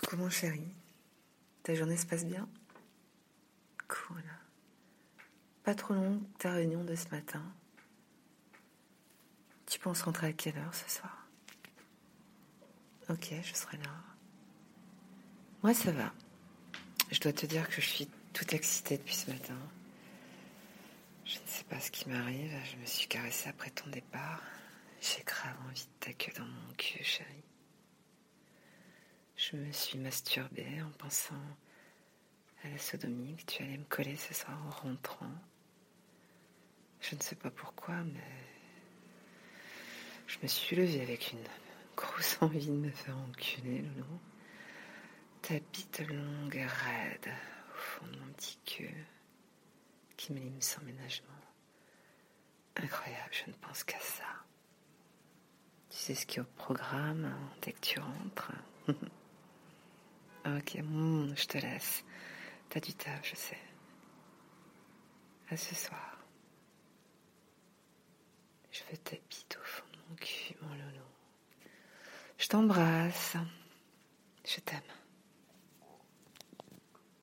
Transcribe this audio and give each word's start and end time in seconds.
Coucou 0.00 0.16
mon 0.16 0.30
chéri. 0.30 0.64
Ta 1.62 1.74
journée 1.74 1.96
se 1.96 2.06
passe 2.06 2.24
bien? 2.24 2.48
Cool. 3.86 4.22
Pas 5.62 5.74
trop 5.74 5.94
longue 5.94 6.22
ta 6.38 6.52
réunion 6.52 6.84
de 6.84 6.94
ce 6.94 7.08
matin. 7.08 7.42
Tu 9.66 9.78
penses 9.78 10.02
rentrer 10.02 10.28
à 10.28 10.32
quelle 10.32 10.56
heure 10.58 10.74
ce 10.74 10.88
soir? 10.88 11.26
Ok, 13.08 13.32
je 13.42 13.54
serai 13.54 13.76
là. 13.78 13.90
Moi, 15.62 15.74
ça 15.74 15.92
va. 15.92 16.12
Je 17.10 17.20
dois 17.20 17.32
te 17.32 17.44
dire 17.44 17.68
que 17.68 17.80
je 17.80 17.86
suis 17.86 18.08
toute 18.32 18.54
excitée 18.54 18.96
depuis 18.96 19.14
ce 19.14 19.30
matin. 19.30 19.58
Je 21.24 21.34
ne 21.38 21.46
sais 21.46 21.64
pas 21.64 21.78
ce 21.78 21.90
qui 21.90 22.08
m'arrive. 22.08 22.52
Je 22.72 22.76
me 22.76 22.86
suis 22.86 23.06
caressée 23.06 23.48
après 23.50 23.70
ton 23.70 23.90
départ. 23.90 24.42
J'ai 25.00 25.22
grave 25.24 25.56
envie 25.68 25.84
de 25.84 26.06
ta 26.06 26.12
queue 26.12 26.32
dans 26.36 26.44
mon 26.44 26.72
cul, 26.76 27.04
chérie. 27.04 27.44
Je 29.50 29.56
me 29.56 29.72
suis 29.72 29.98
masturbée 29.98 30.80
en 30.80 30.90
pensant 30.90 31.34
à 32.62 32.68
la 32.68 32.78
sodomie 32.78 33.34
que 33.34 33.46
tu 33.46 33.62
allais 33.64 33.78
me 33.78 33.84
coller 33.84 34.14
ce 34.14 34.32
soir 34.32 34.56
en 34.64 34.70
rentrant. 34.70 35.32
Je 37.00 37.16
ne 37.16 37.20
sais 37.20 37.34
pas 37.34 37.50
pourquoi, 37.50 37.96
mais 38.04 38.20
je 40.28 40.36
me 40.40 40.46
suis 40.46 40.76
levée 40.76 41.00
avec 41.00 41.32
une 41.32 41.42
grosse 41.96 42.38
envie 42.42 42.64
de 42.64 42.72
me 42.72 42.90
faire 42.90 43.16
enculer, 43.16 43.78
Loulou. 43.78 44.20
Ta 45.42 45.58
bite 45.58 46.06
longue 46.06 46.54
et 46.54 46.66
raide 46.66 47.34
au 47.74 47.76
fond 47.76 48.06
de 48.06 48.18
mon 48.20 48.32
petit 48.34 48.58
cul 48.64 49.04
qui 50.16 50.32
me 50.32 50.38
lime 50.38 50.60
sans 50.60 50.82
ménagement. 50.82 51.28
Incroyable, 52.76 53.32
je 53.32 53.50
ne 53.50 53.56
pense 53.56 53.82
qu'à 53.82 53.98
ça. 53.98 54.24
Tu 55.88 55.96
sais 55.96 56.14
ce 56.14 56.24
qui 56.24 56.38
est 56.38 56.42
au 56.42 56.44
programme 56.44 57.24
hein, 57.24 57.50
dès 57.62 57.72
que 57.72 57.80
tu 57.80 57.98
rentres 57.98 58.52
Ok, 60.56 60.74
hmm, 60.80 61.34
je 61.36 61.46
te 61.46 61.58
laisse. 61.58 62.04
T'as 62.68 62.80
du 62.80 62.92
taf, 62.94 63.20
je 63.28 63.36
sais. 63.36 63.58
À 65.50 65.56
ce 65.56 65.74
soir. 65.74 66.18
Je 68.70 68.80
veux 68.90 68.96
ta 68.98 69.16
bite 69.28 69.58
au 69.60 69.64
fond 69.64 69.84
de 69.92 69.98
mon 70.08 70.16
cul, 70.16 70.54
mon 70.62 70.74
loulou. 70.74 71.06
Je 72.38 72.46
t'embrasse. 72.46 73.36
Je 74.44 74.60
t'aime. 74.60 74.80